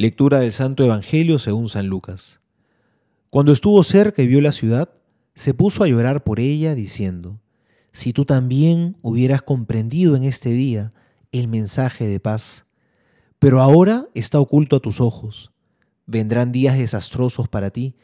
Lectura 0.00 0.38
del 0.38 0.54
Santo 0.54 0.82
Evangelio 0.82 1.38
según 1.38 1.68
San 1.68 1.88
Lucas. 1.88 2.40
Cuando 3.28 3.52
estuvo 3.52 3.82
cerca 3.82 4.22
y 4.22 4.26
vio 4.26 4.40
la 4.40 4.52
ciudad, 4.52 4.88
se 5.34 5.52
puso 5.52 5.84
a 5.84 5.88
llorar 5.88 6.24
por 6.24 6.40
ella, 6.40 6.74
diciendo, 6.74 7.38
Si 7.92 8.14
tú 8.14 8.24
también 8.24 8.96
hubieras 9.02 9.42
comprendido 9.42 10.16
en 10.16 10.24
este 10.24 10.48
día 10.48 10.94
el 11.32 11.48
mensaje 11.48 12.06
de 12.06 12.18
paz, 12.18 12.64
pero 13.38 13.60
ahora 13.60 14.08
está 14.14 14.40
oculto 14.40 14.76
a 14.76 14.80
tus 14.80 15.02
ojos. 15.02 15.52
Vendrán 16.06 16.50
días 16.50 16.78
desastrosos 16.78 17.48
para 17.48 17.68
ti, 17.68 17.94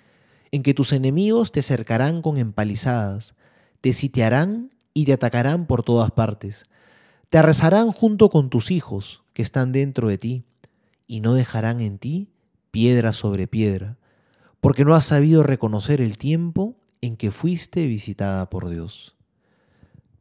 en 0.51 0.63
que 0.63 0.75
tus 0.75 0.93
enemigos 0.93 1.51
te 1.51 1.63
cercarán 1.63 2.21
con 2.21 2.37
empalizadas, 2.37 3.35
te 3.81 3.95
sitiarán 3.95 4.69
y 4.93 5.07
te 5.07 5.15
atacarán 5.15 5.67
por 5.67 5.83
todas 5.83 6.11
partes, 6.11 6.67
te 7.31 7.39
arrasarán 7.39 7.91
junto 7.91 8.29
con 8.29 8.51
tus 8.51 8.71
hijos 8.71 9.25
que 9.33 9.41
están 9.41 9.73
dentro 9.73 10.09
de 10.09 10.19
ti 10.19 10.45
y 11.07 11.21
no 11.21 11.35
dejarán 11.35 11.81
en 11.81 11.99
ti 11.99 12.31
piedra 12.71 13.13
sobre 13.13 13.47
piedra, 13.47 13.99
porque 14.61 14.85
no 14.85 14.95
has 14.95 15.07
sabido 15.07 15.43
reconocer 15.43 16.01
el 16.01 16.19
tiempo 16.19 16.77
en 17.01 17.17
que 17.17 17.31
fuiste 17.31 17.87
visitada 17.87 18.51
por 18.51 18.69
Dios. 18.69 19.17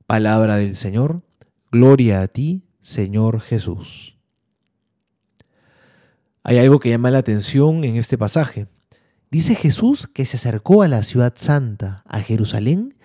Palabra 0.07 0.57
del 0.57 0.75
Señor, 0.75 1.23
gloria 1.71 2.21
a 2.21 2.27
ti, 2.27 2.63
Señor 2.79 3.41
Jesús. 3.41 4.17
Hay 6.43 6.59
algo 6.59 6.79
que 6.79 6.91
llama 6.91 7.11
la 7.11 7.17
atención 7.19 7.83
en 7.83 7.95
este 7.95 8.17
pasaje. 8.17 8.67
Dice 9.31 9.55
Jesús 9.55 10.07
que 10.07 10.25
se 10.25 10.37
acercó 10.37 10.83
a 10.83 10.87
la 10.87 11.03
ciudad 11.03 11.33
santa, 11.35 12.03
a 12.07 12.21
Jerusalén, 12.21 12.95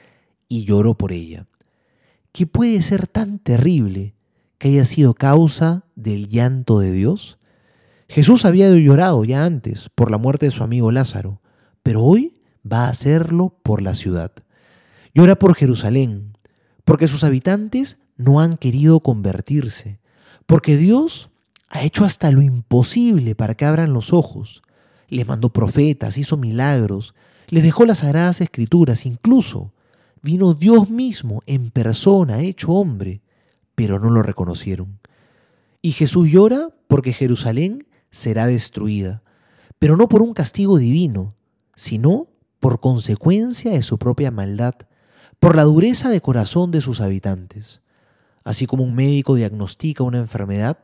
y 0.47 0.65
lloró 0.65 0.97
por 0.97 1.10
ella. 1.10 1.47
¿Qué 2.33 2.47
puede 2.47 2.83
ser 2.83 3.09
tan 3.09 3.38
terrible 3.38 4.15
que 4.59 4.69
haya 4.69 4.85
sido 4.85 5.15
causa 5.15 5.87
del 5.97 6.29
llanto 6.29 6.79
de 6.79 6.93
Dios? 6.93 7.40
Jesús 8.11 8.45
había 8.45 8.69
llorado 8.75 9.25
ya 9.25 9.45
antes 9.45 9.89
por 9.95 10.11
la 10.11 10.19
muerte 10.19 10.47
de 10.47 10.51
su 10.51 10.65
amigo 10.65 10.91
Lázaro, 10.91 11.41
pero 11.85 12.03
hoy 12.03 12.43
va 12.71 12.87
a 12.87 12.89
hacerlo 12.89 13.55
por 13.63 13.83
la 13.83 13.95
ciudad. 13.95 14.33
Llora 15.15 15.39
por 15.39 15.55
Jerusalén, 15.55 16.37
porque 16.85 17.07
sus 17.07 17.23
habitantes 17.23 17.99
no 18.17 18.41
han 18.41 18.57
querido 18.57 18.99
convertirse, 18.99 20.01
porque 20.47 20.77
Dios 20.77 21.30
ha 21.69 21.85
hecho 21.85 22.05
hasta 22.05 22.33
lo 22.33 22.43
imposible 22.43 23.37
para 23.37 23.55
que 23.55 23.65
abran 23.65 23.93
los 23.93 24.13
ojos. 24.13 24.63
Les 25.07 25.29
mandó 25.29 25.52
profetas, 25.52 26.19
hizo 26.19 26.37
milagros, 26.37 27.15
les 27.47 27.63
dejó 27.63 27.85
las 27.87 27.99
sagradas 27.99 28.41
escrituras, 28.41 29.07
incluso 29.07 29.73
vino 30.21 30.55
Dios 30.55 30.91
mismo 30.91 31.45
en 31.47 31.71
persona, 31.71 32.41
hecho 32.41 32.73
hombre, 32.73 33.23
pero 33.77 34.01
no 34.01 34.11
lo 34.11 34.24
reconocieron. 34.24 34.99
Y 35.80 35.93
Jesús 35.93 36.29
llora 36.29 36.71
porque 36.89 37.13
Jerusalén 37.13 37.87
será 38.11 38.47
destruida, 38.47 39.23
pero 39.79 39.97
no 39.97 40.09
por 40.09 40.23
un 40.23 40.35
castigo 40.35 40.79
divino, 40.79 41.35
sino 41.75 42.29
por 42.61 42.80
consecuencia 42.80 43.73
de 43.73 43.83
su 43.83 43.99
propia 43.99 44.30
maldad, 44.30 44.75
por 45.39 45.57
la 45.57 45.65
dureza 45.65 46.11
de 46.11 46.21
corazón 46.21 46.71
de 46.71 46.83
sus 46.83 47.01
habitantes. 47.01 47.80
Así 48.45 48.67
como 48.67 48.85
un 48.85 48.95
médico 48.95 49.35
diagnostica 49.35 50.05
una 50.05 50.19
enfermedad, 50.19 50.79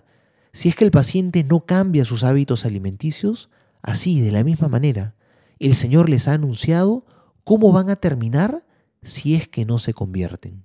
si 0.53 0.71
es 0.71 0.77
que 0.77 0.85
el 0.85 0.91
paciente 0.91 1.45
no 1.45 1.67
cambia 1.67 2.07
sus 2.07 2.25
hábitos 2.25 2.65
alimenticios, 2.65 3.51
así, 3.83 4.21
de 4.21 4.33
la 4.33 4.43
misma 4.43 4.69
manera, 4.69 5.15
el 5.59 5.75
Señor 5.75 6.09
les 6.09 6.29
ha 6.29 6.33
anunciado 6.33 7.05
cómo 7.45 7.73
van 7.73 7.91
a 7.91 7.97
terminar 7.97 8.65
si 9.03 9.35
es 9.35 9.49
que 9.49 9.67
no 9.67 9.79
se 9.79 9.93
convierten. 9.93 10.65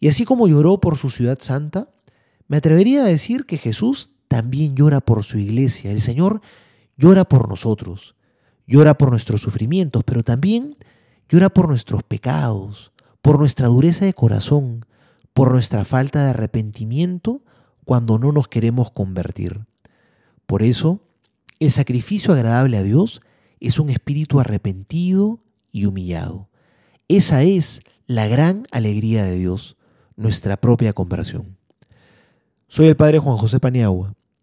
Y 0.00 0.08
así 0.08 0.24
como 0.24 0.46
lloró 0.46 0.78
por 0.80 0.96
su 0.96 1.10
ciudad 1.10 1.38
santa, 1.40 1.88
me 2.46 2.58
atrevería 2.58 3.02
a 3.02 3.08
decir 3.08 3.46
que 3.46 3.58
Jesús 3.58 4.12
también 4.28 4.76
llora 4.76 5.00
por 5.00 5.24
su 5.24 5.38
iglesia. 5.38 5.90
El 5.90 6.00
Señor 6.00 6.40
llora 6.96 7.24
por 7.24 7.48
nosotros, 7.48 8.14
llora 8.66 8.96
por 8.96 9.10
nuestros 9.10 9.40
sufrimientos, 9.40 10.04
pero 10.04 10.22
también 10.22 10.76
llora 11.28 11.48
por 11.48 11.68
nuestros 11.68 12.02
pecados, 12.02 12.92
por 13.22 13.38
nuestra 13.38 13.68
dureza 13.68 14.04
de 14.04 14.14
corazón, 14.14 14.84
por 15.32 15.52
nuestra 15.52 15.84
falta 15.84 16.24
de 16.24 16.30
arrepentimiento 16.30 17.42
cuando 17.84 18.18
no 18.18 18.32
nos 18.32 18.48
queremos 18.48 18.90
convertir. 18.90 19.66
Por 20.46 20.62
eso, 20.62 21.00
el 21.58 21.70
sacrificio 21.70 22.34
agradable 22.34 22.76
a 22.76 22.82
Dios 22.82 23.20
es 23.60 23.78
un 23.78 23.90
espíritu 23.90 24.40
arrepentido 24.40 25.40
y 25.72 25.86
humillado. 25.86 26.48
Esa 27.08 27.42
es 27.42 27.80
la 28.06 28.26
gran 28.26 28.64
alegría 28.70 29.24
de 29.24 29.36
Dios, 29.36 29.76
nuestra 30.16 30.56
propia 30.56 30.92
conversión. 30.92 31.56
Soy 32.68 32.86
el 32.86 32.96
Padre 32.96 33.18
Juan 33.18 33.36
José 33.36 33.60
Paniagua 33.60 34.14